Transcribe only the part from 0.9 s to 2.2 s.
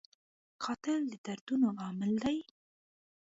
د دردونو عامل